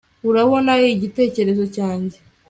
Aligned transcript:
urabona 0.29 0.71
igitekerezo 0.95 1.63
cyanjye 1.75 2.17